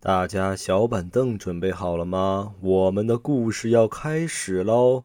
[0.00, 2.52] 大家小板凳准备好了吗？
[2.60, 5.02] 我们的故事要开始喽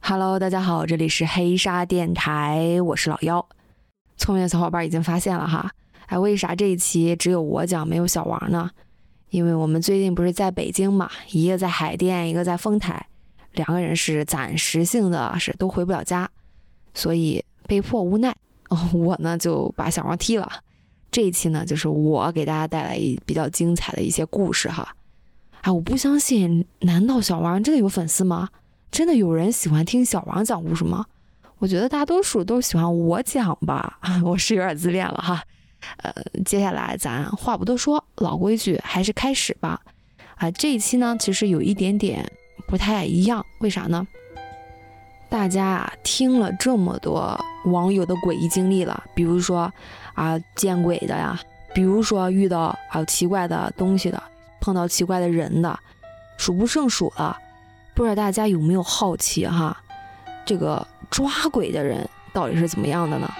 [0.00, 3.44] ！Hello，大家好，这里是黑沙电台，我是老妖。
[4.16, 5.72] 聪明的小伙伴已经发现了哈，
[6.06, 8.70] 哎，为啥这一期只有我讲没有小王呢？
[9.34, 13.04] 因为我们最近不是在北京嘛，一个在海淀，一个在丰台，
[13.54, 16.30] 两个人是暂时性的，是都回不了家，
[16.94, 18.32] 所以被迫无奈
[18.68, 20.48] 哦，我呢就把小王踢了。
[21.10, 24.94] 这一期呢，就是我给大家带来一比较精彩的一些故事哈。
[25.62, 28.50] 啊，我不相信，难道小王真的有粉丝吗？
[28.92, 31.04] 真的有人喜欢听小王讲故事吗？
[31.58, 35.42] 我觉得大多数都喜欢我讲吧， 我是有点自恋了哈。
[35.98, 36.12] 呃，
[36.44, 39.80] 接下来咱话不多说，老规矩还是开始吧。
[40.36, 42.30] 啊，这一期呢，其实有一点点
[42.66, 44.06] 不太一样，为啥呢？
[45.28, 49.72] 大家啊，听了这么多网友的诡异经历了，比如说
[50.14, 51.38] 啊见鬼的呀，
[51.74, 54.22] 比如说遇到啊奇怪的东西的，
[54.60, 55.78] 碰到奇怪的人的，
[56.36, 57.36] 数不胜数了。
[57.94, 59.76] 不知道大家有没有好奇哈，
[60.44, 63.32] 这个抓鬼的人到底是怎么样的呢？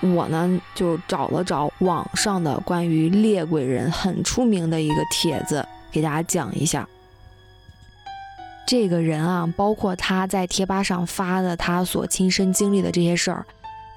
[0.00, 6.88] 我呢就找了找网上的关于猎鬼人很出名的一个帖子，给大家讲一下。
[8.66, 13.46] 这个人啊，包括他在贴吧上发的他所亲身经历的这些事儿，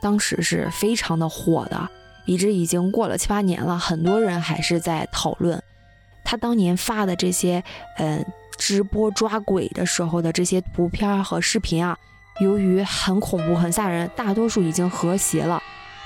[0.02, 1.90] 当时是非常的火的，
[2.26, 5.62] 一直已经过了七八年了，很多人还是在讨论
[6.24, 7.62] 他当年发的这些，
[7.98, 8.26] 嗯，
[8.58, 11.98] 直播抓鬼的时候的这些图片和视频啊，
[12.40, 15.62] 由于很恐怖、很吓人，大多数已经和谐了。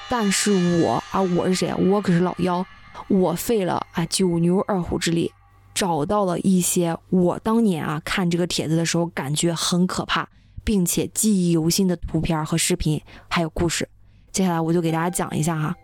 [0.09, 1.73] 但是我啊，我是谁？
[1.75, 2.66] 我可是老妖，
[3.08, 5.31] 我费了啊九牛二虎之力，
[5.73, 10.30] 找到了一些我当年啊看这个帖子的时候感觉很可怕，
[10.64, 13.88] 并且记忆犹新的图片和视频，还有故事。
[14.31, 15.76] 接下来我就给大家讲一下哈。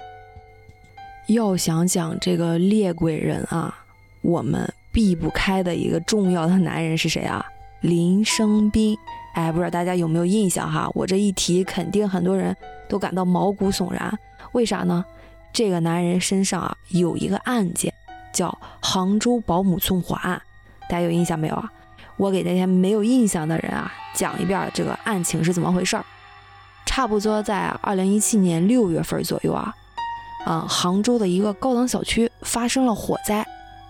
[1.28, 3.74] 要想讲这个猎鬼人啊，
[4.22, 7.46] 我们避不开的一个重要的男人是谁啊？
[7.82, 8.98] 林生斌。
[9.34, 10.90] 哎，不知道大家有没有印象哈？
[10.94, 12.56] 我这一提，肯定很多人
[12.90, 14.18] 都感到毛骨悚然。
[14.52, 15.06] 为啥呢？
[15.54, 17.94] 这个男人身上啊有一个案件，
[18.34, 20.42] 叫杭州保姆纵火案，
[20.90, 21.72] 大家有印象没有啊？
[22.18, 26.06] 我给那些没有印象的人啊讲一遍这个案情是怎么回事儿。
[26.86, 29.74] 差不多在二零一七年六月份左右啊，
[30.46, 33.46] 嗯，杭州的一个高档小区发生了火灾，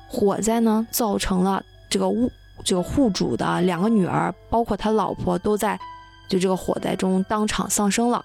[0.07, 2.31] 火灾呢造成了这个屋。
[2.63, 5.79] 这个户主的两个女儿，包括他老婆，都在
[6.27, 8.23] 就这个火灾中当场丧生了。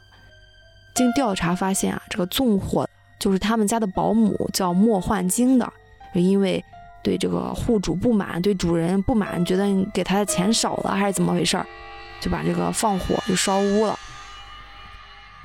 [0.94, 2.88] 经调查发现啊，这个纵火
[3.18, 5.72] 就是他们家的保姆叫莫焕晶的，
[6.14, 6.64] 因为
[7.02, 11.66] 对这个户主不满，对主人不满，觉得给他的钱少了还是怎么回事儿，
[12.20, 13.98] 就把这个放火就烧屋了。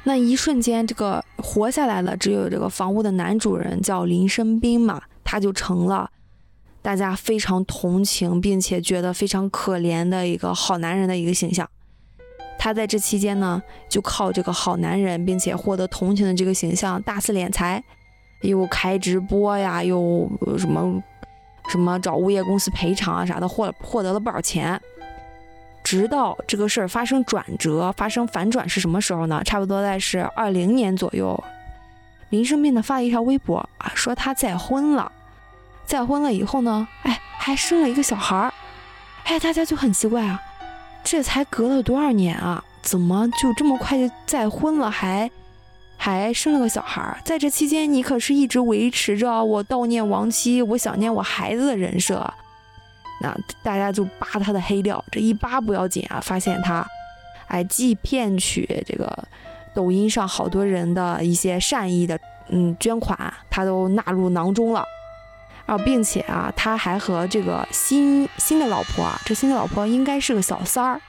[0.03, 6.09] 那一瞬间，这个活下来了，只有这个房屋的男主人叫林生斌嘛，他就成了。
[6.81, 11.69] 大家非常同情，并且觉得非常可怜的一个好男人的一个形象。
[12.57, 17.83] 他在这期间呢，就靠这个好男人，并且获得同情的这个形象，大肆敛财，
[18.41, 21.01] 又开直播呀，又什么
[21.69, 24.79] 什么找物业公司赔偿啊啥的，获获得了不少钱。
[25.83, 29.43] 直到这个事儿发生转折，发生反转是什么时候呢？
[29.43, 31.43] 差不多在是二零年左右，
[32.29, 35.11] 林生斌呢发了一条微博啊，说他再婚了。
[35.91, 38.53] 再婚了以后呢，哎，还生了一个小孩儿，
[39.25, 40.41] 哎，大家就很奇怪啊，
[41.03, 45.29] 这才隔了多少年啊，怎么就这么快就再婚了，还
[45.97, 47.19] 还生了个小孩儿？
[47.25, 52.33] 在这期间，你可是一直维持着我悼念亡妻，我想念我孩子的人设。
[53.21, 56.87] 那大家就扒他的黑料，这一扒不要紧啊，发现他，
[57.47, 59.27] 哎，既骗取这个
[59.75, 64.85] 抖音上好多人的一些善意的嗯捐款，他都纳入囊中了。
[65.71, 70.99] 啊，并且啊，他还和这个新新的老婆啊，这新的老婆应该是个小三儿。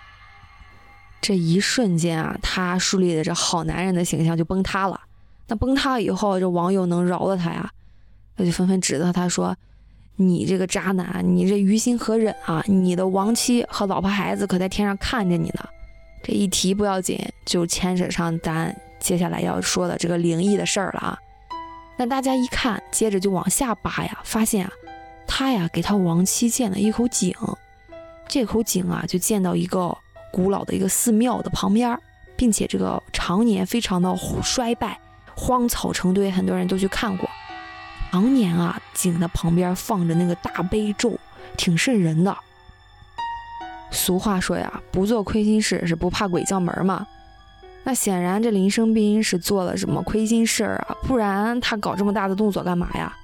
[1.20, 5.00] 这一瞬间啊，他树立的这好男人的形象就崩塌了。
[5.48, 7.68] 那崩塌以后，这网友能饶了他呀？
[8.36, 9.56] 那就纷纷指责他说
[10.14, 12.62] ：“你这个渣男，你这于心何忍啊？
[12.68, 15.64] 你的亡妻和老婆孩子可在天上看着你呢。”
[16.22, 21.18] 这一提不要紧，就牵扯上咱接下来要说的这个灵异的事儿了啊。
[22.02, 24.72] 但大家一看，接着就往下扒呀，发现啊，
[25.24, 27.32] 他呀给他亡妻建了一口井，
[28.26, 29.96] 这口井啊就建到一个
[30.32, 31.96] 古老的一个寺庙的旁边，
[32.34, 34.12] 并且这个常年非常的
[34.42, 34.98] 衰败，
[35.36, 37.30] 荒草成堆，很多人都去看过。
[38.10, 41.16] 常年啊，井的旁边放着那个大悲咒，
[41.56, 42.36] 挺瘆人的。
[43.92, 47.06] 俗话说呀，不做亏心事是不怕鬼叫门嘛。
[47.84, 53.16] 那显然这林生斌是做了什么亏心事儿啊，不然他搞这么大的动作干嘛呀？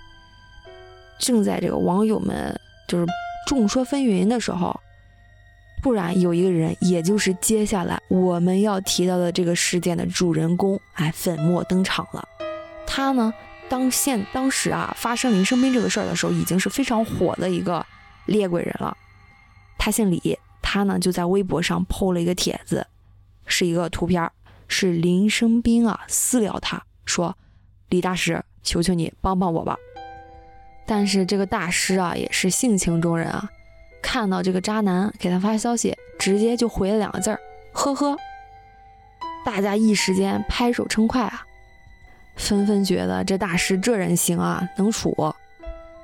[1.18, 2.54] 正在这个网友们
[2.88, 3.06] 就是
[3.46, 4.78] 众说纷纭的时候，
[5.82, 12.28] 突然有一个人，也就是接下来我们要提到的这个事件的主人公，哎，粉墨登场了。
[12.86, 13.32] 他呢，
[13.68, 17.84] 当现当时啊发生林生斌这个事儿的时候，已经是非常火的一个
[18.26, 18.96] 猎鬼人了。
[19.78, 22.86] 他姓李，他呢就在微博上 PO 了一个帖子，
[23.46, 24.32] 是一个图片儿，
[24.68, 27.36] 是林生斌啊私聊他说
[27.88, 29.76] ：“李大师，求求你帮帮我吧。”
[30.86, 33.50] 但是这个大师啊，也是性情中人啊，
[34.00, 37.40] 看到这个渣男给他发消息，直接就回了两个字儿
[37.72, 38.16] ：“呵呵。”
[39.44, 41.46] 大家一时间拍手称快啊，
[42.36, 45.34] 纷纷觉得这大师这人行啊，能处。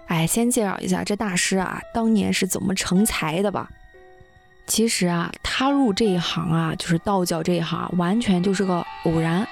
[0.06, 3.70] 哎，先介绍一下这大师啊，当年是怎么成才的吧？
[4.66, 9.46] 其实啊，他入这一行啊，就是道教这一行，完全就是个偶然。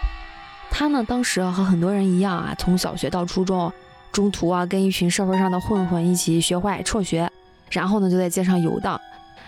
[0.70, 3.72] 他呢，当时和很多人一样啊，从小学到初中。
[4.10, 7.30] 中途啊，跟一群社会上的混混一起学坏、辍学，
[7.70, 9.00] 然后呢，就在街上游荡，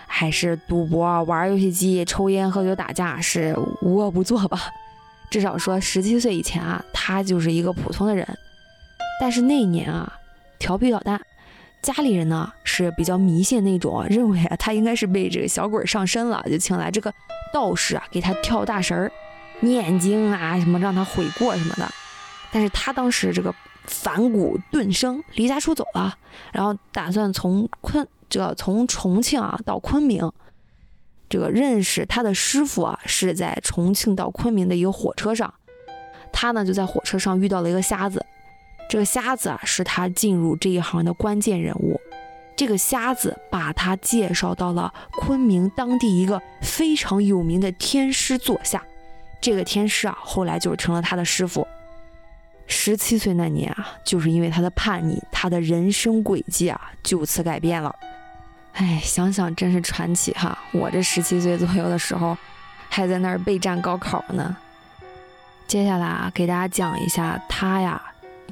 [0.07, 4.59] 还是赌博、玩游戏机、抽烟、喝酒、打架，是无恶不作吧？
[5.29, 8.27] 至少说十七岁以前啊，他就是一个普通的人。
[9.21, 10.11] 但是那一年啊，
[10.57, 11.21] 调皮捣蛋，
[11.93, 17.13] 家里人呢是比较迷信那种， 认为啊他应该是被这个小鬼上身了，就请来这个
[17.53, 19.11] 道士啊给他跳大神儿、
[19.59, 21.87] 念经啊什么，让他悔过什么的。
[22.51, 23.53] 但是他当时这个。
[23.87, 26.11] 反骨顿生，离家出走了，
[26.51, 30.31] 然后打算从昆这个从重庆啊到昆明，
[31.29, 35.53] 这个认识他的师傅啊是在重庆到昆明的一个火车上，
[36.33, 38.25] 他呢就在火车上遇到了一个瞎子，
[38.89, 41.99] 这个瞎子啊是他进入这一行的关键人物，
[42.55, 48.83] 这个瞎子把他介绍到了昆明当地一个非常有名的天师座下，
[49.41, 51.67] 这个天师啊后来就成了他的师傅。
[52.67, 57.93] 十七岁那年啊，就是因为他的叛逆，他的人生轨迹啊就此改变了。
[58.73, 60.57] 哎，想想真是传奇哈！
[60.73, 62.35] 我这十七岁左右的时候，
[62.89, 64.57] 还在那儿备战高考呢。
[65.67, 68.01] 接下来啊，给大家讲一下他呀，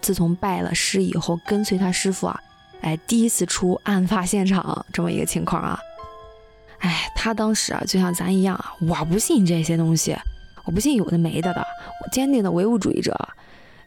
[0.02, 2.40] 自从拜了师以后，跟随他师傅啊，
[2.82, 5.80] 哎，第一次出案发现场这么一个情况啊。
[6.80, 10.16] 哎，他当时啊，就像咱一样啊，我不信这些东西，
[10.66, 11.62] 我不信有的没的的，
[12.04, 13.18] 我坚定的唯物主义者。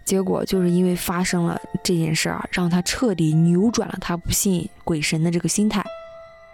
[0.05, 5.85] 结果就是因为发生了这件事儿，让他彻底扭转了他不信鬼神的这个心态。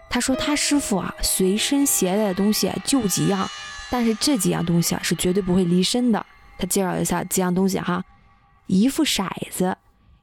[0.09, 3.47] 他说他师傅啊，随身携带的东西就几样，
[3.91, 6.25] 但是这几样东西啊是绝对不会离身的。
[6.59, 8.03] 他介绍一下几样东西哈：
[8.67, 9.77] 一副骰子，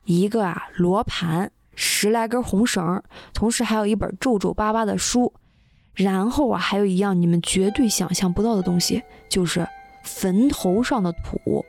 [0.06, 3.02] 一个啊罗盘，十来根红绳，
[3.34, 5.34] 同时还有一本皱皱巴巴的书。
[5.94, 9.68] 然后啊，还有一样你们绝对想象不到的东西，就是
[10.04, 11.66] 坟头上的土。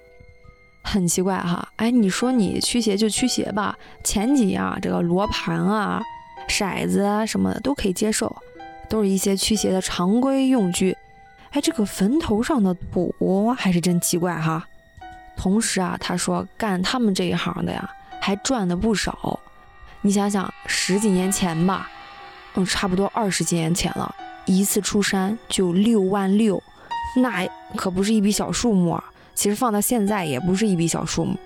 [0.82, 6.00] 很奇怪哈，哎，你说你驱邪就驱邪吧，前几样这个罗盘啊、
[6.48, 8.34] 骰子啊什么的都可以接受，
[8.88, 10.96] 都是一些驱邪的常规用具。
[11.50, 13.12] 哎，这个坟头上的土
[13.54, 14.66] 还是真奇怪哈。
[15.42, 17.90] 同时啊，他说干他们这一行的呀，
[18.20, 19.40] 还赚的不少。
[20.02, 21.88] 你想想，十几年前吧，
[22.56, 24.14] 嗯，差不多二十几年前了，
[24.44, 26.62] 一次出山就六万六，
[27.16, 29.02] 那可不是一笔小数目啊。
[29.34, 31.38] 其实放到现在也不是一笔小数目。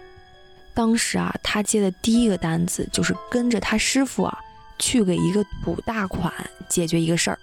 [0.74, 4.36] 当时啊，他接的第一个单子就是跟着他师傅啊，
[4.76, 6.32] 去给一个赌大款
[6.68, 7.38] 解决一个事儿。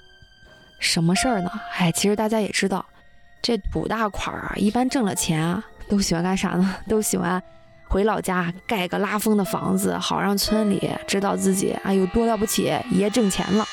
[0.80, 1.50] 什么事儿呢？
[1.78, 2.86] 哎，其实大家也知道，
[3.42, 6.74] 这赌大款啊，一般挣了钱啊，都喜欢干啥呢？
[6.88, 7.44] 都喜欢
[7.90, 13.66] 回老家盖个拉风的房子，好让村里知道自己啊有多了不起，爷挣钱了。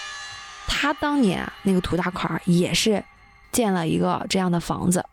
[0.67, 3.05] 他当年那个土大款也是
[3.53, 5.07] 建了一个这样的房子。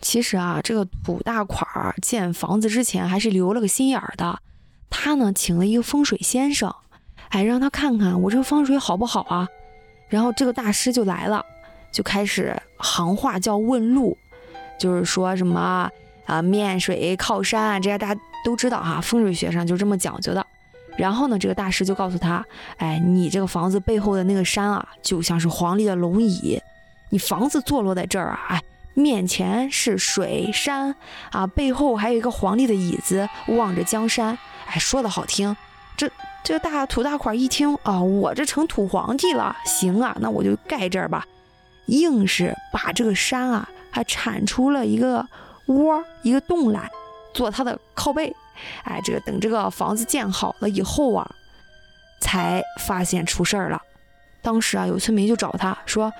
[0.00, 4.40] 其实啊，这个土大款儿建房子之前还是留了个心眼儿的。
[4.90, 6.74] 他呢，请了一个风水先生，
[7.28, 9.46] 哎，让他看看我这个风水好不好啊。
[10.08, 11.44] 然后这个大师就来了，
[11.92, 14.18] 就开始行话叫问路，
[14.78, 15.88] 就是说什么
[16.28, 20.46] 啊面水靠山啊，这些大家都知道哈，风水学上就这么讲究的。
[20.96, 22.44] 然后呢，这个大师就告诉他，
[22.76, 26.60] 哎，你这个房子背后的那个山啊，就像是皇帝的龙椅，
[27.08, 28.62] 你房子坐落在这儿啊，哎。
[28.94, 30.92] 面前是水山
[31.30, 34.36] 啊，背后还有一个皇帝的椅子，望着江山。
[34.66, 35.56] 哎，说的好听，
[35.96, 36.10] 这
[36.42, 41.24] 这个大土大款一听啊，我这成土皇帝了，行啊，那我就盖这儿吧。
[41.86, 45.24] 硬是把这个山啊，还铲出了一个
[45.68, 46.90] 窝，一个洞来，
[47.32, 48.34] 做他的靠背。
[48.82, 51.30] 哎，这个等这个房子建好了以后啊，
[52.20, 53.80] 才发现出事儿了。
[54.42, 56.12] 当时啊，有村民就找他说：“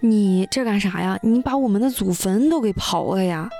[0.00, 1.18] 你这干啥呀？
[1.22, 3.50] 你把我们的祖坟都给刨了呀！”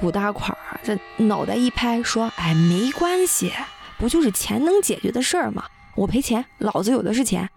[0.00, 3.52] 武大款儿这脑袋一拍说：“哎，没关系，
[3.98, 5.64] 不就是钱能解决的事儿吗？
[5.96, 7.48] 我赔钱，老子有的是钱。”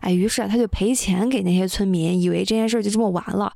[0.00, 3.52] 哎，于是啊，他就赔钱给那些村民，以为这件事就这么完了。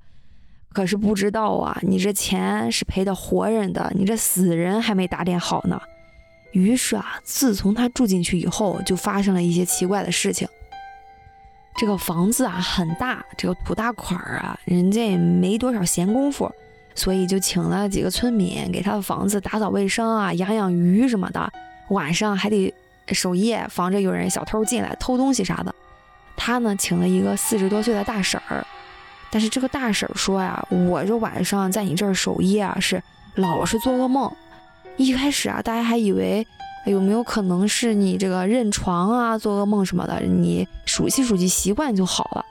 [0.73, 5.81] 可是不知道啊，你这钱是赔的活人的，你这死人还没打点好呢。
[6.53, 10.49] 于是啊，自从他住进去以后，就发生了一些奇怪的事情。
[11.77, 16.51] 这个房子啊很大，这个土大款儿啊，人家也没多少闲工夫，
[16.95, 21.53] 所以就请了几个村民给他的房子打扫卫生啊，养养鱼什么的。
[21.91, 22.75] 晚上还得
[23.13, 25.75] 守夜，防着有人小偷进来偷东西啥的。
[26.37, 28.67] 他呢，请了一个四十多岁的大婶儿，
[29.31, 33.03] 但是这个大婶说呀，我这晚上在你这儿守夜啊，是
[33.35, 34.31] 老是做噩梦。
[34.97, 36.47] 一开始啊，大家还以为。
[36.87, 40.21] 有没有可能是你这个认床啊、做噩梦什么的？
[40.21, 42.43] 你熟悉熟悉习惯就好了。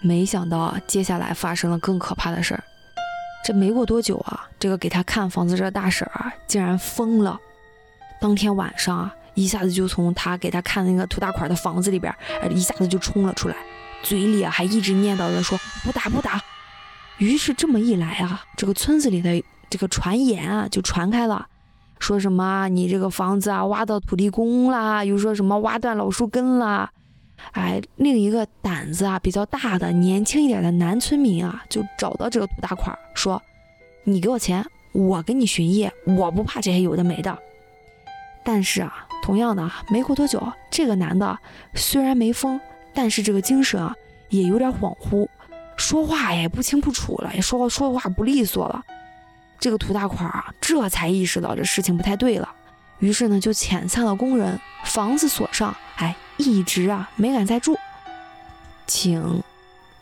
[0.00, 2.64] 没想到接下来发生了更可怕的事儿。
[3.44, 7.38] 这没过多久啊，这个给他看房子这大婶啊，竟然疯了。
[8.18, 12.14] 当天晚上啊，一下子就从他给他看那个土大款的房子里边，
[12.48, 13.56] 一下子就冲了出来，
[14.02, 16.40] 嘴里啊还一直念叨着说不打不打。
[17.18, 21.46] 于是这么一来啊，这个村子里的这个传言啊就传开了。
[21.98, 26.88] 说什么你这个房子啊挖到土地公啦，又说什么挖断老树根啦，
[27.50, 33.42] 哎，另一个胆子啊比较大的年轻一点的男村民啊，就找到这个土大款说
[34.04, 37.36] ：“你给我钱，我给你巡夜，我不怕这些有的没的。”
[38.44, 40.40] 但是啊，同样的，没过多久，
[40.70, 41.36] 这个男的
[41.74, 42.60] 虽然没疯，
[42.98, 43.94] 但是这个精神啊
[44.28, 45.28] 也有点恍惚，
[45.76, 48.84] 说话也不清不楚了，也说说话不利索了。
[49.60, 52.48] 这个涂大款啊，这才意识到这事情不太对了，
[52.98, 57.78] 于是呢就遣散了工人，房子锁上，哎，一直啊没敢再住。
[58.88, 59.40] 请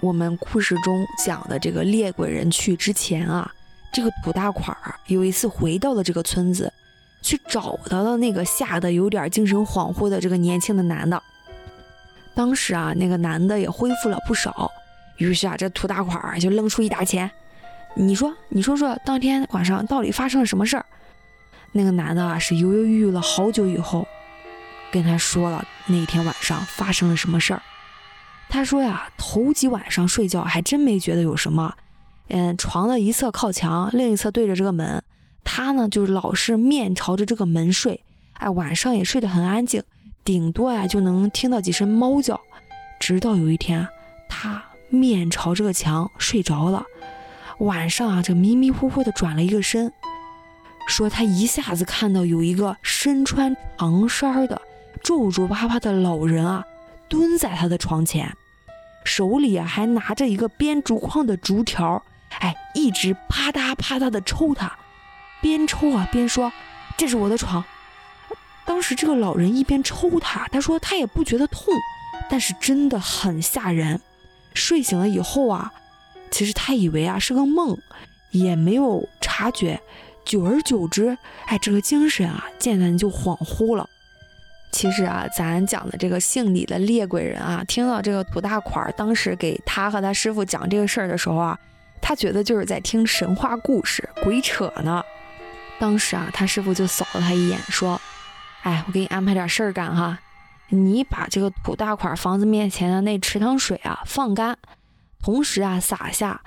[0.00, 3.52] 我们故事中讲的这个猎鬼人去之前啊，
[3.92, 6.72] 这个涂大款啊有一次回到了这个村子，
[7.20, 11.22] 去找到了那个吓得有点精神恍惚的这个年轻的男的。
[12.36, 14.70] 当时啊，那个男的也恢复了不少，
[15.16, 17.28] 于是啊，这土大款就扔出一沓钱。
[17.94, 20.84] 你说，你说说，当天晚上到底发生了什么事儿？
[21.72, 24.06] 那个男的啊，是犹犹豫豫了好久以后，
[24.92, 27.62] 跟他说了那天晚上发生了什么事儿。
[28.50, 31.74] 他说呀，头几晚上睡觉还真没觉得有什么，
[32.28, 35.02] 嗯，床的一侧靠墙，另一侧对着这个门，
[35.42, 39.82] 他呢就是老是面朝着这个门睡，哎，晚上也睡得很安静，
[40.26, 42.38] 顶多呀就能听到几声猫叫。
[42.98, 43.86] 直到有一天，
[44.28, 46.84] 他面朝这个墙睡着了。
[47.58, 49.92] 晚上啊，这迷迷糊糊的转了一个身，
[50.88, 54.60] 说他一下子看到有一个身穿长衫的
[55.00, 56.64] 皱皱巴巴的老人啊，
[57.08, 58.34] 蹲在他的床前，
[59.04, 62.02] 手里啊还拿着一个编竹筐的竹条，
[62.40, 64.76] 哎，一直啪嗒啪嗒的抽他，
[65.40, 66.52] 边抽啊边说
[66.98, 67.62] ：“这是我的床。”
[68.66, 71.72] 当时这个老人一边抽他，他说他也不觉得痛，
[72.28, 74.00] 但是真的很吓人。
[74.54, 75.72] 睡醒了以后啊。
[76.28, 77.78] 其实他以为啊是个梦，
[78.32, 79.80] 也没有察觉。
[80.24, 83.88] 久而久之，哎，这个精神啊渐渐就恍惚了。
[84.72, 91.56] 其实啊，咱讲的这个姓李的猎鬼人啊，听到这个土大款当时给他和他师傅讲这个事儿的时候啊，
[92.02, 95.00] 他觉得就是在听神话故事、鬼扯呢。
[95.78, 97.98] 当时啊，他师傅就扫了他一眼，说
[98.66, 100.18] ：“哎，我给你安排点事儿干哈，
[100.70, 104.58] 你把这个土大款房子面前的那池塘水啊放干。”
[105.22, 106.40] 同时啊，撒下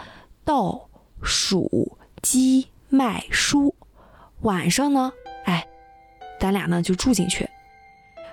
[0.44, 0.90] 稻、
[1.24, 3.74] 黍、鸡、麦、菽。
[4.42, 5.14] 晚上呢，
[5.46, 5.66] 哎，
[6.42, 7.50] 咱俩呢就住进去。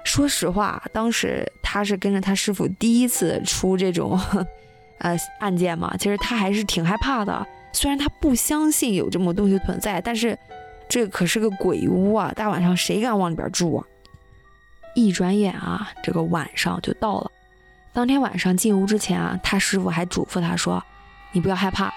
[0.05, 4.19] 说实话，当时他是跟着他师傅第一次出这种
[4.99, 7.47] 呃案件嘛，其实他还是挺害怕的。
[7.73, 10.37] 虽然他不相信有这么东西存在，但是
[10.89, 13.87] 这可是个鬼屋啊，大晚上谁敢往里边住啊？
[14.95, 17.31] 一转眼啊，这个晚上就到了。
[17.93, 20.83] 当天晚上进屋之前啊，他师傅还嘱咐他说
[21.33, 21.93] ：“你不要害怕，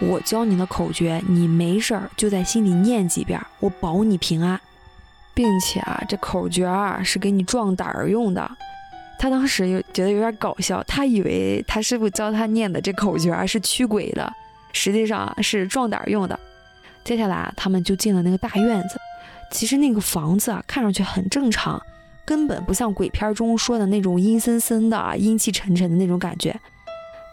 [0.00, 4.60] 我教你的口诀，你没事儿就在心里念几遍，我保你平安，
[5.32, 8.50] 并且啊，这口诀啊是给你壮胆儿用的。”
[9.18, 14.30] 他当时又觉得有点搞笑，他以为他师傅教他念的这口诀是驱鬼的，
[14.72, 16.38] 实际上是壮胆用的。
[17.04, 18.98] 接下来他们就进了那个大院子，
[19.50, 21.80] 其实那个房子啊看上去很正常。
[22.26, 26.58] 根本不像鬼片中说的那种阴森森的、阴气沉沉的那种感觉。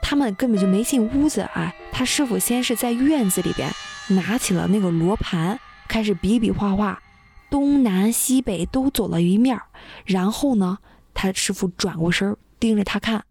[0.01, 1.73] 他们根本就没进屋子啊！
[1.93, 3.71] 他师傅先是在院子里边
[4.09, 7.01] 拿起了那个罗盘，开始比比划划，
[7.49, 9.57] 东南西北都走了一面，
[10.05, 10.79] 然后呢，
[11.13, 13.23] 他师傅转过身盯着他看，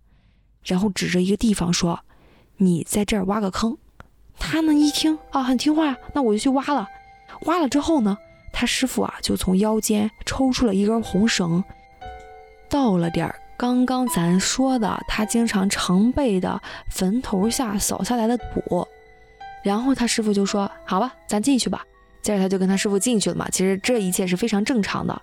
[0.64, 2.00] 然后指着一个地方说
[2.56, 3.76] ：“你在这儿挖个坑。”
[4.40, 6.88] 他呢一听啊，很听话，那我就去挖了。
[7.42, 8.18] 挖了之后呢，
[8.52, 11.62] 他师傅啊就从腰间抽出了一根红绳，
[12.68, 18.88] 到了点儿刚刚咱说的他经常常备的坟头下扫下来的土，
[19.62, 21.84] 然后他师傅就说：“好吧，咱进去吧。”
[22.22, 23.46] 接着他就跟他师傅进去了嘛。
[23.50, 25.22] 其实这一切是非常正常的。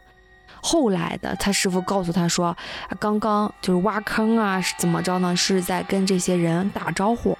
[0.61, 2.55] 后来的他师傅告诉他说
[2.99, 5.35] ：“刚刚就是挖坑啊，怎么着呢？
[5.35, 7.37] 是在跟这些人打招呼。”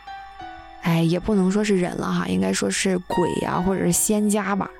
[0.87, 4.71] 哎，也不能说是人了哈，应该说是鬼呀，或者是仙家吧。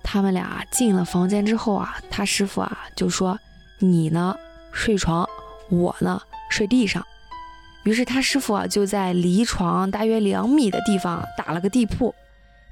[0.00, 3.36] 他们俩进了房间之后啊，他师傅啊就说
[3.80, 4.36] ：“你呢
[4.70, 5.28] 睡床，
[5.70, 7.04] 我呢睡地上。”
[7.82, 12.14] 于是他师傅啊就在离床大约两米的地方打了个地铺。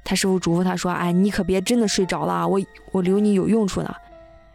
[0.05, 2.61] 他师傅嘱咐他说：“哎，你可别真的睡着了啊，我
[2.93, 3.93] 我留你有用处呢。”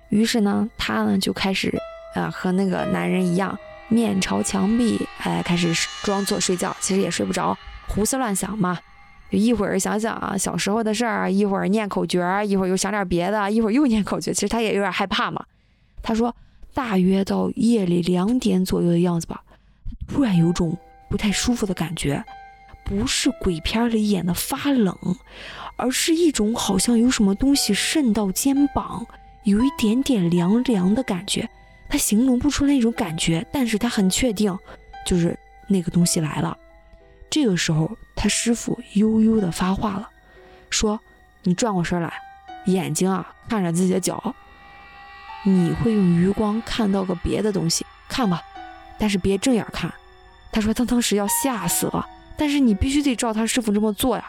[0.09, 1.79] 于是呢，他呢就开始
[2.15, 7.55] 啊和那个男人一样，面朝墙壁，哎，开始装作睡觉，其实也睡不着。
[7.89, 8.79] 胡思乱想嘛，
[9.31, 14.33] 就一会儿想想小时候的事儿，一会儿念口诀，一会儿又想点别的，一会儿又念口诀。
[14.33, 15.45] 其实他也有点害怕嘛。
[16.03, 16.35] 他说，
[16.73, 19.43] 大约到夜里两点左右的样子吧，
[20.07, 20.77] 突然有种
[21.11, 22.25] 不太舒服的感觉，
[22.85, 24.97] 不是鬼片里演的发冷，
[25.77, 29.05] 而是一种好像有什么东西渗到肩膀，
[29.45, 31.49] 有一点点凉凉的感觉。
[31.89, 34.57] 他形容不出来那种感觉，但是他很确定，
[35.07, 36.57] 就是那个东西来了。
[37.31, 40.09] 这个时候，他师傅悠悠的发话了，
[40.71, 40.99] 说
[41.45, 42.13] ：“你转过身来，
[42.67, 44.35] 眼睛啊看着自己的脚，
[45.45, 48.43] 你会用余光看到个别的东西，看吧，
[48.99, 49.93] 但是别正眼看。”
[50.51, 54.25] 他说他当时要吓死了，但是你必须得照他师傅这么做呀。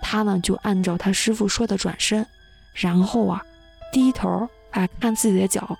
[0.00, 2.26] 他呢就按照他师傅说的转身，
[2.72, 3.44] 然后啊
[3.92, 5.78] 低头哎看自己的脚，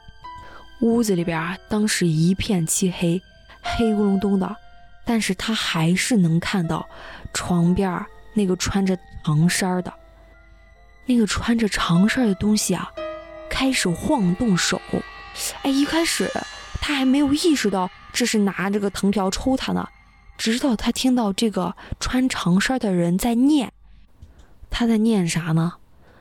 [0.82, 3.20] 屋子里边啊当时一片漆黑，
[3.62, 4.56] 黑咕隆咚的。
[5.04, 6.88] 但是他还是能看到
[7.32, 9.92] 床边那个穿着长衫的，
[11.06, 12.90] 那个穿着长衫的东西啊，
[13.50, 14.80] 开始晃动手。
[15.62, 16.30] 哎，一开始
[16.80, 19.88] 他还没有意识到这是拿这个藤条抽他呢，
[20.38, 23.72] 直到他听到这个穿长衫的人在念，
[24.70, 25.74] 他在念啥呢？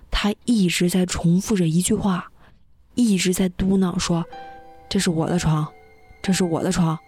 [0.10, 2.30] 他一直在重复着一句话，
[2.96, 4.26] 一直在嘟囔说
[4.90, 5.66] ：“这是我的床，
[6.22, 7.00] 这是我的床。”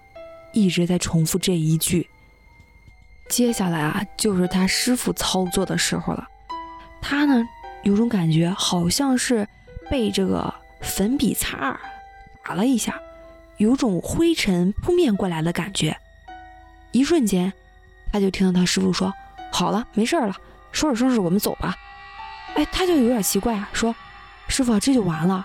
[0.53, 2.09] 一直在重复这一句。
[3.29, 6.27] 接下来啊，就是他师傅操作的时候了。
[7.01, 7.43] 他呢，
[7.83, 9.47] 有种感觉，好像是
[9.89, 11.79] 被这个粉笔擦
[12.45, 12.99] 打了一下，
[13.57, 15.97] 有种灰尘扑面过来的感觉。
[16.91, 17.51] 一瞬间，
[18.11, 19.11] 他就听到他师傅说
[19.51, 20.35] ：“好了，没事了，
[20.71, 21.75] 收拾收拾，我们走吧。”
[22.55, 23.95] 哎，他就有点奇怪，说
[24.47, 25.43] ：“师傅，这就完了？”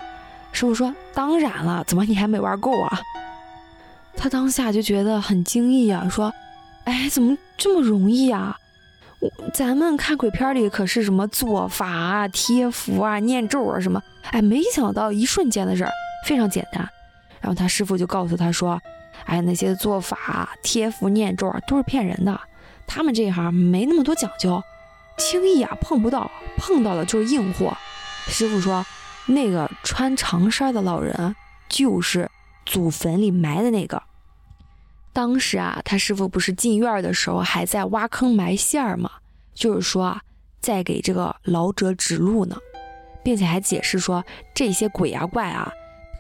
[0.53, 3.01] 师傅说：“当然了，怎么你还没玩够啊？”
[4.21, 6.35] 他当下就觉得很惊异啊，说
[6.85, 8.59] ：“哎，怎么这么容易啊？
[9.21, 14.03] 我咱们看鬼片里可是什么做法啊、贴符啊、念咒啊什么，
[14.33, 15.93] 哎，没想到一瞬间的事儿，
[16.27, 16.87] 非常简单。”
[17.41, 18.81] 然后他师傅就告诉他说
[19.27, 22.41] ：“哎，那些做法、贴符、念咒啊，都是骗人的。
[22.89, 24.61] 他们这一行没那么多讲究，
[25.17, 27.77] 轻易啊碰不到，碰到了就是硬货。”
[28.27, 28.85] 师傅说
[29.27, 31.37] ：“那个穿长衫的老人
[31.69, 32.29] 就是
[32.67, 34.03] 祖坟里埋的那个。”
[35.19, 39.11] 当时啊，他师傅不是进院的时候还在挖坑埋线儿吗？
[39.53, 40.23] 就是说啊，
[40.61, 42.57] 在给这个老者指路呢，
[43.25, 45.73] 并且还解释说，这些鬼啊怪啊，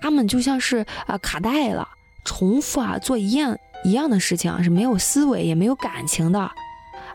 [0.03, 1.87] 他们就像是啊卡带了，
[2.25, 6.53] 重复啊做一样一样的事情，是没有思维也没有感情的啊，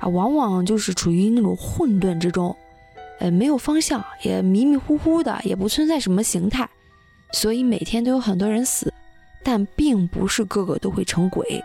[0.07, 2.55] 往往就是处于那种混沌之中，
[3.19, 6.69] 呃，没有方向，也迷迷糊糊的，也不存在什么形态，
[7.33, 8.93] 所以每天都有很多人死，
[9.43, 11.61] 但并不是个个都会成鬼。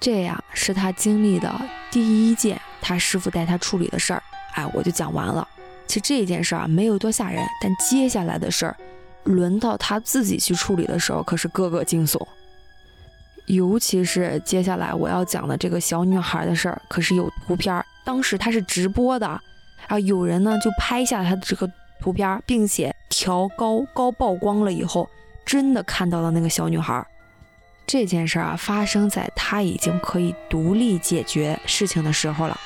[0.00, 1.52] 这呀是他经历的
[1.90, 4.22] 第一件他师傅带他处理的事儿，
[4.54, 5.46] 哎，我就讲完了。
[5.86, 8.76] 其实这件事儿啊没有多吓人，但接下来的事儿，
[9.24, 12.20] 轮到他自己去处理的时候，可是个个惊悚。
[13.46, 19.26] 尤其是接下来我要讲的这个小女孩的事儿，可是有图片儿，当时他是直播的，
[19.86, 21.68] 啊有人呢就拍下他的这个
[22.00, 25.08] 图片，并且调高高曝光了以后，
[25.46, 27.04] 真的看到了那个小女孩。
[27.88, 32.60] 这件事儿啊，发生在他已经可以独立解决事情的时候了。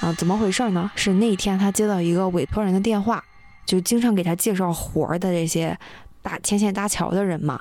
[0.00, 0.90] 啊，怎么回事呢？
[0.96, 3.22] 是那天他接到一个委托人的电话，
[3.64, 5.78] 就经常给他介绍活儿的这些
[6.22, 7.60] 搭牵线搭桥的人嘛。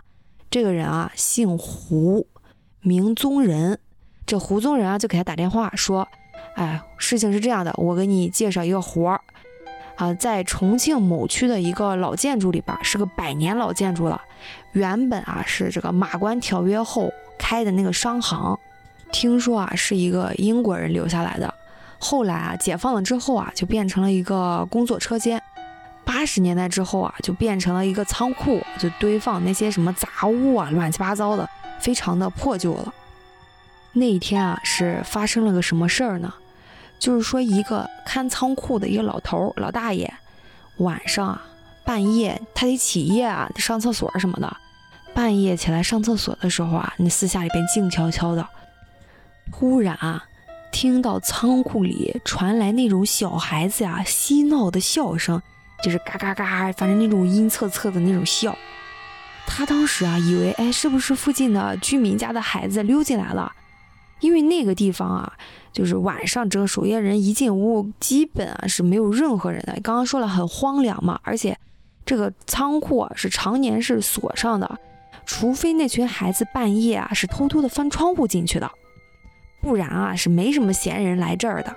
[0.49, 2.25] 这个人啊，姓胡，
[2.81, 3.79] 名宗仁。
[4.25, 6.07] 这胡宗仁啊，就给他打电话说
[6.57, 9.21] ：“哎，事情是这样的，我给你介绍一个活儿，
[9.97, 14.19] 啊，在重庆某区的一个老建筑里边，是个百年老建筑了。
[14.73, 18.57] 原本啊是这个马关条约后开的那个商行，
[19.11, 21.53] 听说啊是一个英国人留下来的。
[21.99, 25.41] 后来啊解放了之后啊，就变成了一个工作车间。
[26.05, 31.49] 八十年代之后啊，就变成了一个仓库，就堆放那些什么杂物啊，乱七八糟的，
[31.79, 32.93] 非常的破旧了。
[33.91, 36.33] 那一天啊，是发生了个什么事儿呢？
[36.97, 40.13] 就是说，一个看仓库的一个老头老大爷，
[40.77, 41.41] 晚上啊
[41.87, 44.57] 半夜他得起夜啊，上厕所什么的。
[45.13, 48.45] 半夜起来上厕所的时候啊，那四下里边静悄悄的，
[49.51, 50.25] 忽然啊，
[50.69, 55.41] 听到仓库里传来那种小孩子呀嬉闹的笑声，
[55.81, 58.53] 就是嘎嘎嘎，反正那种阴恻恻的那种笑。
[59.47, 63.49] 他当时啊，以为哎，是不是附近的居民家的孩子溜进来了？
[64.19, 65.33] 因为那个地方啊，
[65.71, 69.73] 就是晚上这个守夜人一进屋，基本啊是没有任何人的。
[69.81, 71.57] 刚刚说了很荒凉嘛，而且
[72.07, 74.79] 这个仓库啊是常年是锁上的，
[75.25, 78.71] 除非那群孩子半夜啊是偷偷的翻窗户进去的，
[79.61, 81.75] 不然啊是没什么闲人来这儿的。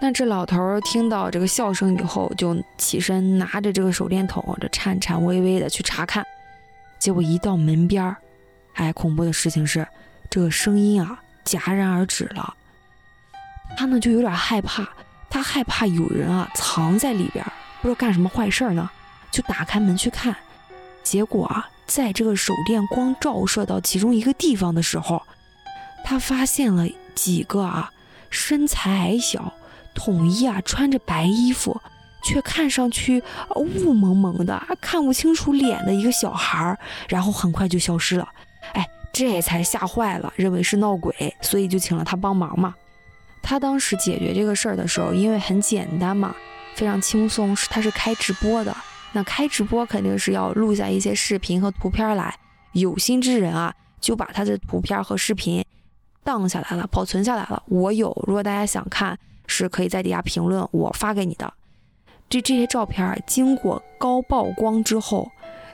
[0.00, 6.24] 那这老头听到这个笑声以后，就起身拿着这个手电筒，这颤颤巍巍的去查看，
[6.98, 8.16] 结果一到门边儿，
[8.74, 9.86] 哎，恐怖的事情是
[10.30, 11.20] 这个声音啊。
[11.44, 12.54] 戛然而止了，
[13.76, 14.84] 他呢就有点害怕，
[15.30, 17.44] 他害怕有人啊藏在里边，
[17.80, 18.90] 不知道干什么坏事呢，
[19.30, 20.36] 就打开门去看，
[21.02, 25.22] 结果啊，在这个手电光照射到其中一个地方的时候，
[26.04, 27.90] 他发现了几个啊
[28.30, 29.52] 身材矮小、
[29.94, 31.80] 统一啊穿着白衣服，
[32.22, 33.22] 却看上去
[33.54, 38.28] 雾蒙蒙的，看不清楚脸的一个小孩，然后很快就消失了。
[38.72, 42.74] 哎这才吓坏了，认为是闹鬼，所以就请了他帮忙嘛。
[43.42, 46.34] 他当时解决这个事儿的时候，因为很简单嘛，
[46.74, 48.76] 非常轻松，是他是开直播的。
[49.16, 52.38] 那开直播肯定是要录下一些视频和图片来，
[52.72, 55.64] 有心之人啊，就把他的图片和视频
[56.22, 57.62] 荡下来了，保存下来了。
[57.68, 61.50] 我有，如果大家想看，是可以在底下评论，我发给你的。
[62.28, 65.26] 这这些照片经过高曝光之后，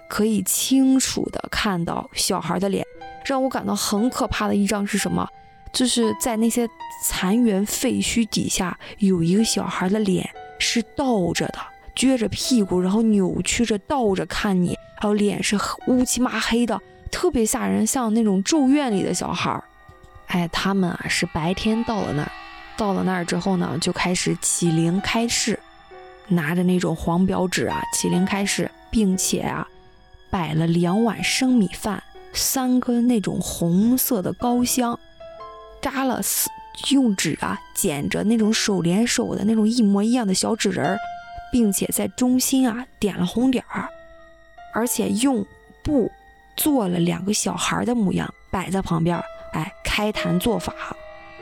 [0.08, 2.86] 可以清楚的看到小孩的脸。
[3.24, 5.28] 让我感到很可怕的一张是什么？
[5.72, 6.68] 就是在那些
[7.02, 11.58] 残垣废墟底下，有一个小孩的脸是倒着的，
[11.94, 19.62] 撅着屁股，然后扭曲着倒着看你，还有脸是乌漆麻黑的，特别吓人，像那种咒怨里的小孩儿。
[20.26, 22.32] 哎，他们啊是白天到了那儿，
[22.76, 25.58] 到了那儿之后呢，就开始起灵开示，
[26.28, 29.66] 拿着那种黄表纸啊起灵开市，并且啊
[30.30, 32.02] 摆了两碗生米饭。
[32.34, 34.98] 三根那种红色的高香，
[35.82, 36.48] 扎了四，
[36.90, 40.98] 用纸啊剪着那种手连手的那种一模一样的小纸人儿，
[41.52, 43.88] 并且在中心啊点了红点儿，
[44.74, 45.46] 而且用
[45.84, 46.10] 布
[46.56, 50.72] 做了两个小孩的模样摆在旁边，哎，开坛做法，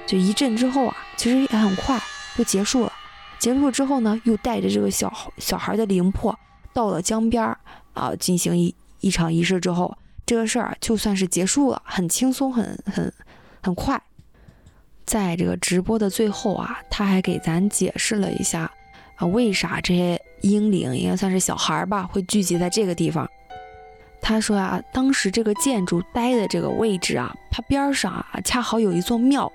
[0.07, 1.99] 就一阵之后啊，其实也很快
[2.37, 2.93] 就结束了。
[3.39, 6.39] 结束之后呢，又带着这个小小孩的灵魄
[6.75, 7.57] 到了江边
[7.95, 9.97] 啊，进行一一场仪式之后。
[10.27, 13.13] 这个事儿就算是结束了，很轻松，很很
[13.63, 14.01] 很快。
[15.05, 18.71] 在这个直播的最后啊，他还给咱解释了一下
[19.21, 23.31] 啊，为啥这些婴灵应该算是小孩吧，会聚集在这个地方。
[24.23, 29.51] 他说啊，当时这个建筑待的这个位置啊，它边上啊恰好有一座庙，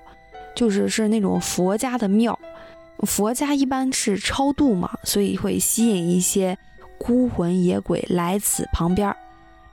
[0.54, 2.38] 就是是那种佛家的庙。
[3.00, 6.56] 佛家一般是超度嘛，所以会吸引一些
[6.96, 9.14] 孤魂野鬼来此旁边。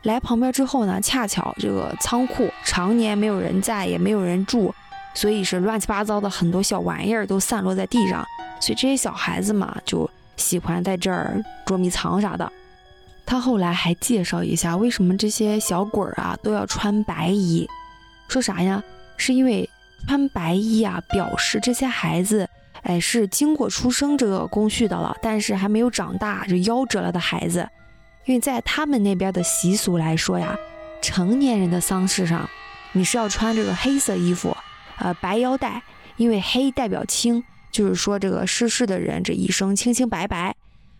[0.02, 4.74] 来旁边之后呢，恰巧这个仓库常年没有人在，也没有人住，
[5.14, 8.26] 所以是乱七八糟的很多小玩意儿都散落在地上，
[8.64, 12.50] 所以这些小孩子嘛就喜欢在这儿捉迷藏啥的。
[13.26, 17.68] 他后来还介绍一下，为什么这些小鬼儿啊都要穿白衣，
[18.30, 18.82] 说啥呀？
[19.18, 19.70] 是因为
[20.08, 22.48] 穿白衣啊，表示这些孩子，
[22.84, 27.68] 哎，是经过出生这个工序的了，但是还没有长大就夭折了的孩子。
[28.24, 30.56] 因为在他们那边的习俗来说呀，
[31.02, 32.50] 成年人的丧事上，
[32.94, 34.56] 你是要穿这个黑色衣服，
[35.00, 35.84] 呃，白腰带，
[36.16, 40.56] 因为黑代表清，就是说这个逝世的人这一生清清白白，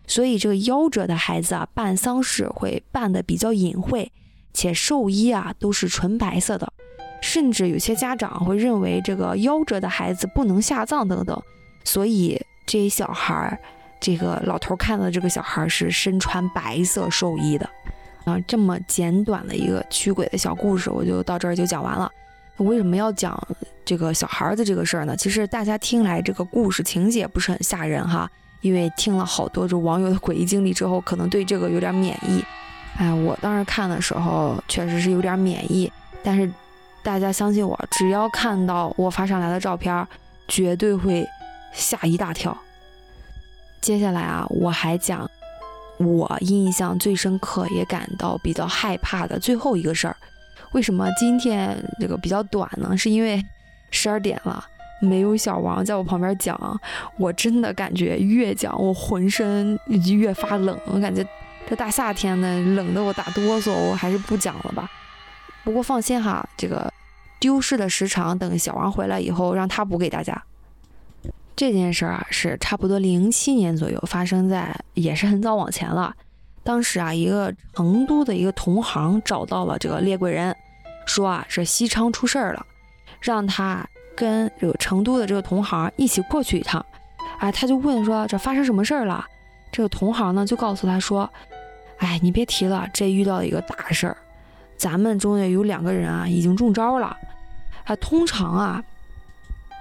[0.06, 4.10] 所以这个夭折的孩子啊，办丧事会办得比较隐晦，
[4.52, 6.70] 且寿衣啊都是纯白色的，
[7.22, 11.40] 甚至有些家长会认为这个夭折的孩子不能下葬等等，
[11.84, 13.58] 所以这些小孩儿。
[14.00, 17.66] 这个老头看到这个小孩是身穿白色寿衣的，
[18.26, 22.10] 啊，这么简短的一个驱鬼的小故事，我就到这儿就讲完了。
[22.58, 23.36] 为什么要讲
[23.84, 25.16] 这个小孩的这个事儿呢？
[25.16, 32.44] 其实大家听来这个故事情节不是很吓人哈，因为听了好多这网友的诡异经历之后，可能对这个有点免疫。
[32.96, 35.90] 哎，我当时看的时候确实是有点免疫，
[36.22, 36.48] 但是
[37.02, 40.06] 大家相信我，只要看到我发上来的照片，
[40.46, 41.26] 绝对会
[41.72, 42.56] 吓一大跳。
[43.80, 45.28] 接下来啊，我还讲
[45.98, 50.16] 我印象最深刻也感到比较害怕的最后一个事儿。
[50.74, 52.96] 为什么今天这个比较短呢？
[52.96, 53.42] 是因为
[53.90, 54.62] 十二点了。
[55.00, 56.80] 没有小王在我旁边讲，
[57.18, 59.78] 我真的感觉越讲我浑身
[60.18, 61.22] 越发冷，我感觉
[61.68, 64.88] 这大夏天的冷得我打哆嗦，我还是不讲了吧。
[65.62, 66.90] 不过放心哈，这个
[67.38, 70.42] 丢失的时长等小王回来以后让他补给大家。
[71.54, 76.14] 这件事啊是差不多零七年左右发生在，也是很早往前了。
[76.64, 80.56] 当时啊一个成都的一个同行找到了这个猎鬼人，
[81.06, 82.66] 说啊这西昌出事儿了，
[83.20, 83.86] 让他。
[84.16, 86.86] 跟这个成都的这个同行一起过去一趟，
[87.40, 89.26] 哎，他就问说这发生什么事儿了？
[89.72, 91.28] 这个同行呢就告诉他说，
[91.98, 94.16] 哎，你别提了，这遇到一个大事儿，
[94.76, 97.16] 咱们中间有两个人啊已经中招了。
[97.82, 98.84] 啊，通常啊，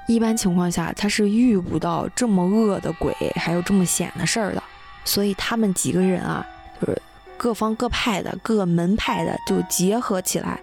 [0.08, 4.64] 一般情况下他是遇不到这么恶的鬼，还有这么险的事儿的，
[5.06, 6.44] 所以他们几个人啊，
[6.82, 7.02] 就是
[7.38, 10.60] 各方各派的、各门派的就结合起来。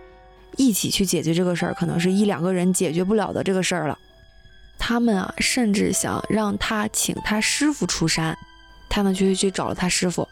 [0.57, 3.96] 一起去解决这个事儿，可能是一两个人解决不了的这个事儿了。
[4.79, 8.37] 他们啊，甚至想让他请他师傅出山。
[8.88, 10.27] 他们就去找了他师傅，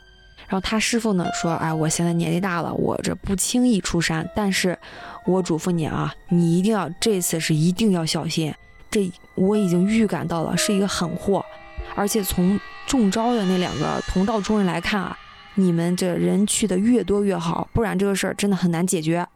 [0.48, 4.28] 然后他师傅呢说：“哎，我现在年纪大了，我这不轻易出山。
[4.34, 4.76] 但是，
[5.24, 8.52] 我嘱咐你啊，你一定要这次是一定要小心。
[8.90, 11.44] 这我已经预感到了，是一个狠货。
[11.94, 15.16] 而且从中招的那两个同道中人来看啊，
[15.58, 19.26] 你们这人去的越多越好，不然这个事儿真的很难解决。”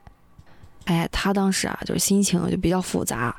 [0.87, 3.35] 哎，他当时啊，就是心情就比较复杂，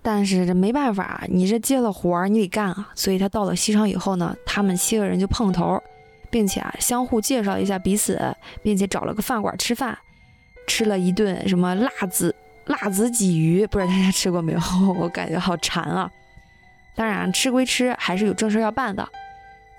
[0.00, 2.88] 但是这没办法，你这接了活儿，你得干啊。
[2.94, 5.82] 所以他到了西昌以后呢，他们七个人就碰头，
[6.30, 9.96] 并且啊，相互介绍一下彼此，并且找了个饭馆吃饭，
[10.66, 12.34] 吃了一顿什么辣子
[12.66, 14.60] 辣子鲫鱼，不知道大家吃过没有？
[14.98, 16.10] 我感觉好馋啊。
[16.94, 19.08] 当然，吃归吃，还是有正事要办的。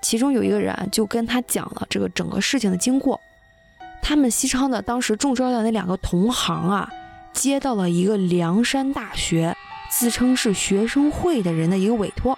[0.02, 3.18] 其中有一个人就跟他讲了这个整个事情的经过。
[4.02, 6.90] 他们西昌的当时中招的那两个同行啊，
[7.32, 9.56] 接到了一个凉山大学
[9.90, 12.36] 自称是学生会的人的一个委托。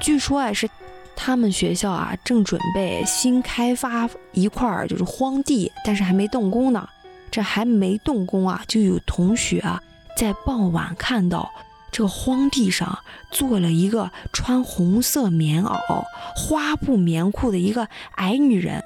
[0.00, 0.68] 据说啊，是
[1.16, 6.86] 他们学校啊正准备新开发一块就是荒地，但是还没动工呢。
[7.30, 9.80] 这还没动工啊，就有同学啊
[10.18, 11.50] 在傍晚看到
[11.92, 12.98] 这个荒地上
[13.30, 18.82] 坐了一个穿红色棉袄、花布棉裤的一个矮女人。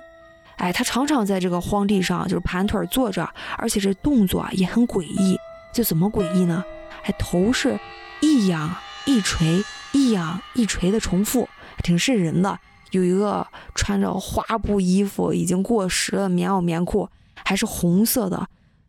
[0.57, 5.39] 哎，她常常在这个荒地上就是盘腿坐着，而且这动作啊也很诡异。
[5.73, 6.65] 就怎么诡异呢？
[7.03, 7.79] 还头是
[8.21, 11.49] 一仰一垂，一仰一垂的重复，
[11.85, 12.59] 挺瘆人的。
[12.91, 17.09] 有一个穿着花布衣服、已经过时了棉袄棉裤，
[17.45, 18.49] 还是红色的，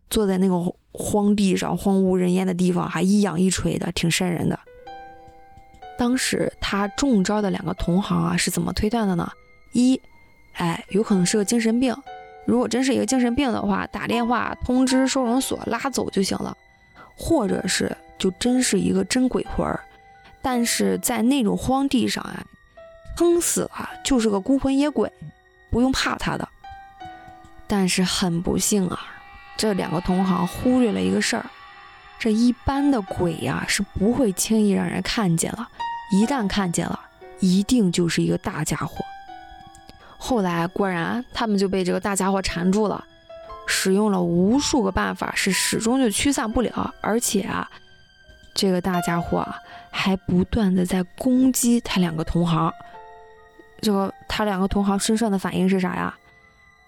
[0.10, 0.56] 坐在那个
[0.98, 4.60] 荒地上荒无人烟的地方，还一仰一垂的，挺瘆人的。
[5.98, 9.32] 当时他中招的两个同行啊是怎么推断的呢？
[9.74, 10.02] 一。
[10.54, 11.96] 哎，有可能是个精神病。
[12.46, 16.58] 如果真是一个精神病的话，打电话通知收容所拉走就行了。
[17.16, 19.80] 或者是就真是一个真鬼魂儿，
[20.42, 22.46] 但是在那种荒地上啊，
[23.18, 25.12] 撑死了就是个孤魂野鬼，
[25.72, 26.48] 不用怕他的。
[27.66, 29.00] 但是很不幸啊，
[29.58, 31.46] 这两个同行忽略了一个事儿：
[32.20, 35.68] 这一般的鬼呀是不会轻易让人看见了，
[36.12, 37.00] 一旦看见了，
[37.40, 39.04] 一定就是一个大家伙。
[40.18, 43.04] 后来果然，他们就被这个大家伙缠住了，
[43.66, 46.94] 使用了无数个办法，是始终就驱散不了。
[47.02, 47.70] 而且啊，
[48.54, 49.58] 这个大家伙啊，
[49.92, 52.72] 还不断的在攻击他两个同行。
[53.80, 56.16] 这个他两个同行身上的反应是啥呀？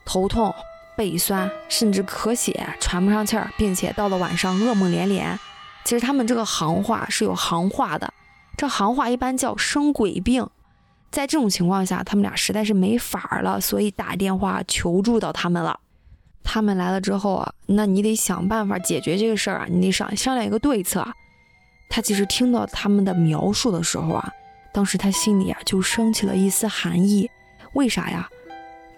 [0.05, 0.53] 头痛、
[0.99, 5.39] 背酸，甚至咳血、喘不上气儿，并且到了晚上噩梦连连。
[5.85, 8.13] 其实他们这个行话是有行话的，
[8.57, 10.45] 这行话一般叫生鬼病。
[11.09, 15.79] 在这种情况下，他们俩实在是没法了，所以打电话求助到他们了。
[16.43, 21.07] 他们来了之后啊，那你得想办法解决这个事儿啊，你得商商量一个对策。
[21.89, 24.29] 他其实听到他们的描述的时候啊，
[24.73, 27.31] 当时他心里啊就升起了一丝寒意。
[27.71, 28.27] 为啥呀？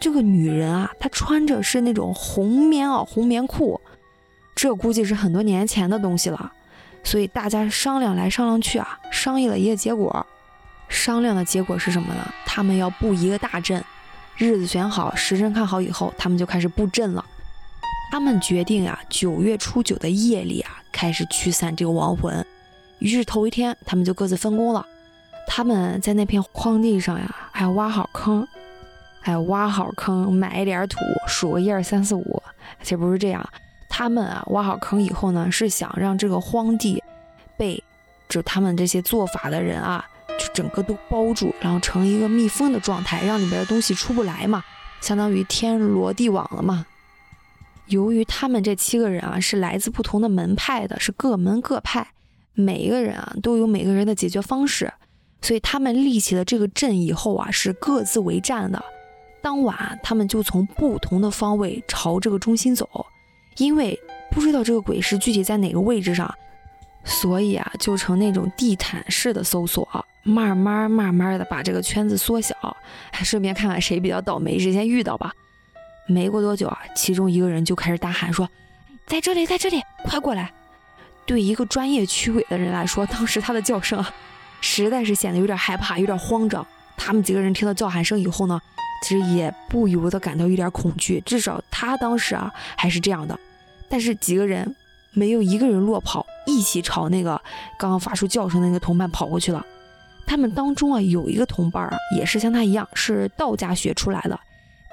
[0.02, 3.80] 这个女人啊，她穿着是那种红棉袄、红棉裤，
[4.56, 6.52] 这估计是很多年前的东西了。
[7.04, 10.26] 所以大家商量来商量去啊，商议了一个结果。
[10.90, 12.34] 商量的结果是什么呢？
[12.48, 13.82] 他们要布一个大阵，
[14.38, 17.24] 日子选好，时辰看好以后，他们就开始布阵了。
[18.12, 22.44] 他们决定啊，九月初九的夜里啊，开始驱散这个亡魂。
[22.98, 24.84] 于是头一天，他们就各自分工了。
[25.48, 28.48] 他们在那片荒地上呀，还要，挖好坑，
[29.24, 32.42] 哎，挖好坑，埋一点土，数个一二三四五。
[32.82, 33.48] 其实不是这样，
[33.88, 37.04] 他们啊，挖好坑以后呢，是想让这个荒地
[37.58, 37.84] 被
[38.28, 40.04] 就他们这些做法的人啊，
[40.40, 44.64] 就整个都包住，然后成一个密封的状态，让里边的东西出不来嘛，
[45.02, 46.86] 相当于天罗地网了嘛。
[47.88, 52.08] 由于他们这七个人啊是来自不同的门派的，是各门各派，
[52.54, 54.92] 每一个人啊都有每个人的解决方式，
[55.42, 58.84] 所以他们立起了这个阵以后啊是各自为战的。
[59.42, 62.88] 当晚他们就从不同的方位朝这个中心走，
[63.58, 64.00] 因为
[64.30, 66.34] 不知道这个鬼是具体在哪个位置上，
[67.04, 69.88] 所以啊就成那种地毯式的搜索，
[70.24, 72.56] 慢慢慢慢的把这个圈子缩小，
[73.12, 75.34] 还顺便看看谁比较倒霉，谁先遇到吧。
[76.08, 78.50] 没过多久啊，其中一个人就开始大喊说
[79.08, 80.52] ：“在这里，在这里，快过来！”
[81.26, 84.04] 对一个专业驱鬼的人来说，当时他的叫声，
[84.60, 86.66] 实在是显得有点害怕，有点慌张。
[86.98, 88.60] 他们几个人听到叫喊声以后呢，
[89.02, 93.38] 其实也不由得感到有点恐惧，至少他当时啊还是这样的。
[93.90, 94.76] 但是几个人
[95.12, 97.42] 没有一个人落跑，一起朝那个
[97.78, 99.66] 刚刚发出叫声的那个同伴跑过去了。
[100.26, 104.40] 他们当中啊有一个同伴啊，也是像他一样是道家学出来的。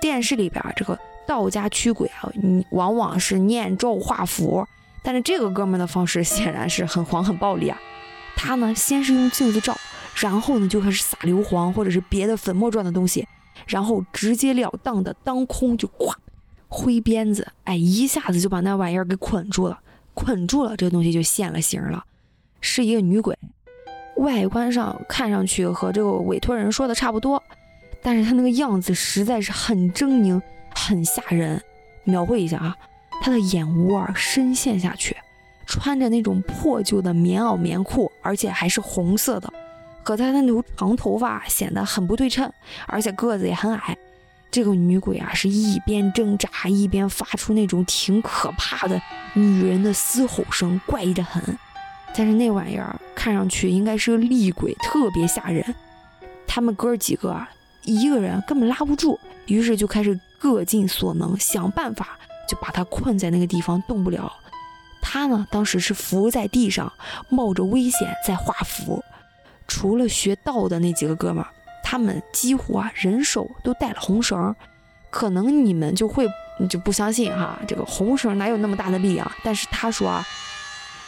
[0.00, 4.66] 电视里边这个道家驱鬼啊，你往往是念咒画符，
[5.02, 7.78] 但是这个哥们的方式显然是很黄 很暴力啊。
[8.36, 9.76] 他呢，先是用镜子照，
[10.16, 13.26] 然后呢就开始撒硫磺或者是别的粉末状的东西，
[13.68, 16.12] 然后直截了当的当空就咵
[16.66, 19.78] 挥鞭子，哎，一下子就把那玩意儿给捆住了，
[20.14, 22.04] 捆住了，这个东西就现了形了，
[22.60, 23.38] 是一个女鬼，
[24.16, 27.42] 外观上看上去和这个委托人说的差不多。
[28.02, 30.40] 但是她那个样子实在是很狰狞，
[30.74, 31.60] 很吓人。
[32.04, 32.76] 描绘一下啊，
[33.20, 35.16] 她的眼窝深陷下去，
[35.66, 39.52] 穿着那种破旧的棉袄棉裤，而且还是红色的，
[40.08, 42.50] 和他那种长头发显得很不对称，
[42.86, 43.94] 而且个子也很矮。
[44.50, 48.98] 这个女鬼啊，是一边挣扎一边发出那种挺可怕的
[49.34, 51.42] 女人的嘶吼声，怪异的很。
[52.14, 55.74] 但是那玩意儿看上去应该是个厉鬼，特别吓人。
[56.46, 57.50] 他们哥几个啊。
[57.82, 62.18] 一个人根本拉不住，于是就开始各尽所能想办法，
[62.48, 64.32] 就把他困在那个地方动不了。
[65.02, 66.90] 他呢，当时是伏在地上，
[67.28, 69.02] 冒着危险在画符。
[69.68, 71.48] 除了学道的那几个哥们儿，
[71.84, 74.54] 他们几乎啊人手都带了红绳。
[75.10, 76.26] 可能你们就会
[76.68, 79.30] 就不相信哈，这个红绳哪有那么大的力量？
[79.42, 80.26] 但是他说啊，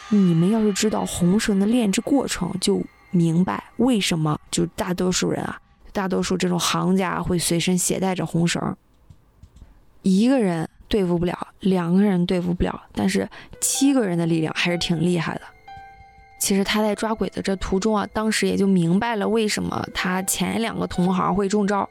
[0.09, 5.59] 你们要是知道红绳的炼制过程，就明白为什么就大多数人啊。
[5.93, 8.75] 大多数这种行家会随身携带着红绳，
[10.01, 15.41] 一个人对付不了，两个人对付不了，但是七个人的力量还是挺厉害的。
[16.41, 21.87] 其实他在抓鬼的这途中啊，当时也就明白了为什么他前两个同行会中招，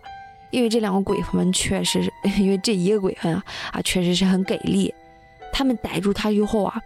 [0.50, 4.92] 因为这两个鬼魂确实， 因为这一个鬼魂啊啊确实是很给力。
[5.52, 6.82] 他们逮住他以后啊，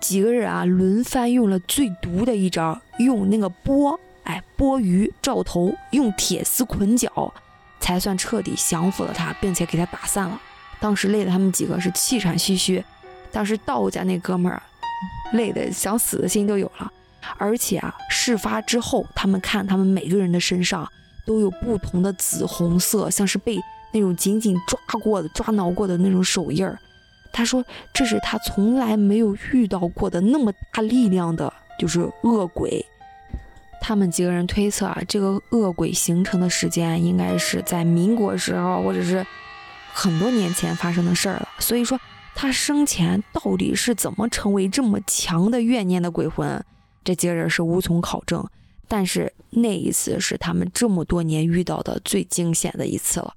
[0.00, 4.00] 几个人啊轮番用了最毒的一招，用那个钵。
[4.24, 7.32] 哎，剥鱼罩头，用铁丝捆脚，
[7.78, 10.40] 才算彻底降服了他，并且给他打散了。
[10.80, 12.82] 当时累的他们几个是气喘吁吁，
[13.30, 14.60] 当时道家那哥们儿
[15.32, 16.92] 累的想死的心都有了。
[17.38, 20.88] 而且啊，事发之后，他们看他们每个人的身上
[21.26, 23.58] 都有不同的紫红色，像是被
[23.92, 26.78] 那种紧紧抓过的、抓挠过的那种手印儿。
[27.32, 32.84] 他说，这是他从来没有遇到过的那么大力量的，就是恶鬼。
[33.80, 39.26] 他们几个人推测啊，这个恶鬼形成的时间应该是在民国时候，或者是
[39.92, 41.48] 很多年前发生的事儿了。
[41.58, 41.98] 所以说，
[42.38, 46.62] 他生前到底是怎么成为这么强的怨念的鬼魂，
[47.02, 48.46] 这几个人是无从考证。
[48.86, 53.32] 但是那一次是他们这么多年遇到的最惊险的一次了。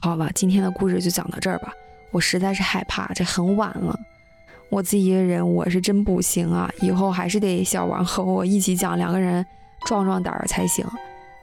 [0.00, 1.70] 好了，今天的故事就讲到这儿吧。
[2.10, 3.94] 我实在是害怕，这很晚了。
[4.70, 6.72] 我自己一个人，我是真不行啊！
[6.80, 9.44] 以后还是得小王和我一起讲，两个人
[9.86, 10.84] 壮壮胆儿才行。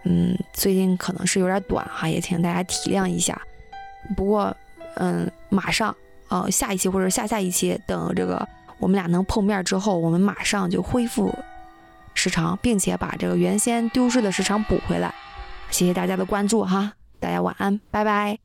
[0.04, 3.40] 嗯，最近可能是有点短哈，也请大家体谅一下。
[4.18, 4.56] 不过，
[4.96, 5.96] 嗯，马上，
[6.36, 8.46] 呃，下一期或者下下一期，等这个
[8.78, 11.34] 我们俩能碰面之后，我们马上就恢复
[12.14, 15.14] 时长，并且把这个原先丢失的时长补回来。
[15.72, 18.45] 谢谢大家的关注哈，大家晚安，拜拜。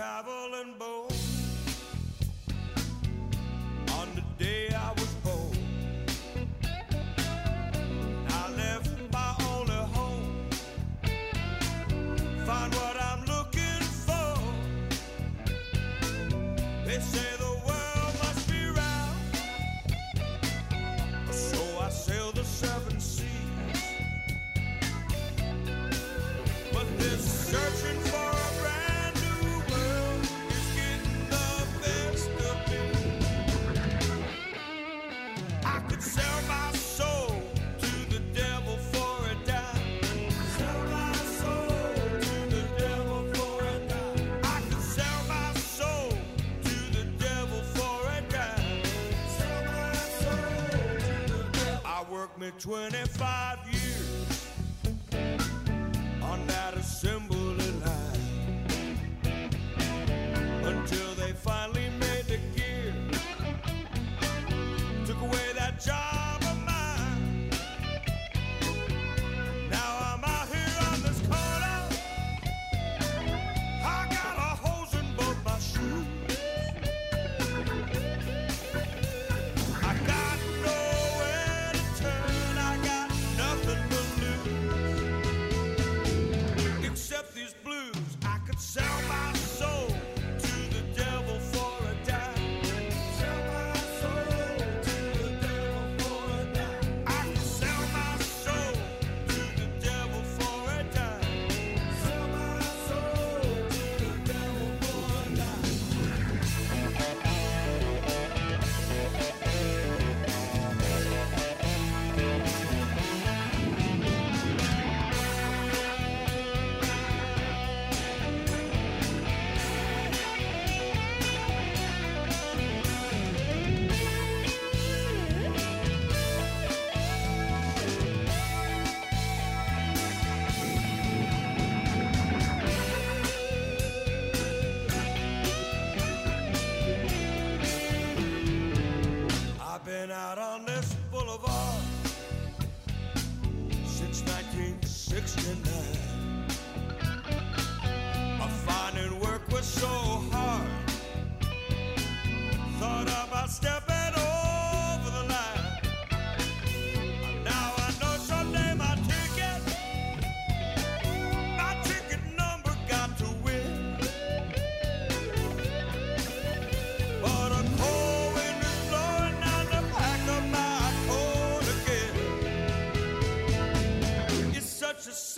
[0.00, 1.12] traveling boat
[3.98, 5.58] on the day I was born.
[8.30, 10.48] I left my only home,
[12.46, 14.38] find what I'm looking for.
[16.86, 19.20] They say the world must be round,
[21.30, 23.26] so I sail the seven seas.
[26.72, 27.39] But this
[52.70, 53.59] 25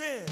[0.02, 0.31] sin.